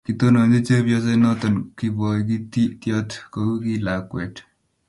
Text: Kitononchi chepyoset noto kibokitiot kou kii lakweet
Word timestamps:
Kitononchi 0.05 0.59
chepyoset 0.67 1.19
noto 1.21 1.47
kibokitiot 1.77 3.09
kou 3.33 3.51
kii 3.63 3.83
lakweet 3.85 4.35